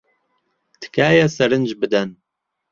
تکایە 0.81 1.25
سەرنج 1.35 1.69
بدەن. 1.81 2.09